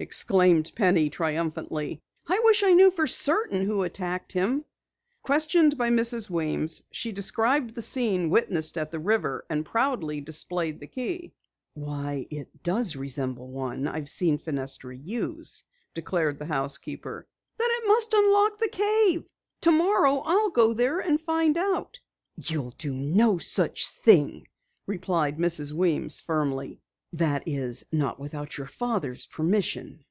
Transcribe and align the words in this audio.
exclaimed 0.00 0.72
Penny 0.74 1.08
triumphantly. 1.08 2.02
"I 2.26 2.40
wish 2.42 2.64
I 2.64 2.72
knew 2.72 2.90
for 2.90 3.06
certain 3.06 3.64
who 3.64 3.84
attacked 3.84 4.32
him." 4.32 4.64
Questioned 5.22 5.78
by 5.78 5.90
Mrs. 5.90 6.28
Weems, 6.28 6.82
she 6.90 7.12
described 7.12 7.76
the 7.76 7.82
scene 7.82 8.28
witnessed 8.28 8.76
at 8.76 8.90
the 8.90 8.98
river, 8.98 9.44
and 9.48 9.64
proudly 9.64 10.20
displayed 10.20 10.80
the 10.80 10.88
key. 10.88 11.32
"Why, 11.74 12.26
it 12.32 12.64
does 12.64 12.96
resemble 12.96 13.46
one 13.46 13.86
I've 13.86 14.08
seen 14.08 14.38
Fenestra 14.38 14.96
use," 14.96 15.62
declared 15.94 16.40
the 16.40 16.46
housekeeper. 16.46 17.28
"Then 17.56 17.68
it 17.70 17.86
must 17.86 18.12
unlock 18.12 18.58
the 18.58 18.70
cave! 18.70 19.28
Tomorrow 19.60 20.20
I'll 20.26 20.50
go 20.50 20.72
there 20.74 20.98
and 20.98 21.20
find 21.20 21.56
out!" 21.56 22.00
"You'll 22.34 22.74
do 22.76 22.92
no 22.92 23.38
such 23.38 23.86
thing," 23.88 24.48
replied 24.84 25.38
Mrs. 25.38 25.70
Weems 25.72 26.20
firmly. 26.20 26.80
"That 27.14 27.42
is, 27.46 27.84
not 27.92 28.18
without 28.18 28.56
your 28.56 28.66
father's 28.66 29.26
permission." 29.26 30.02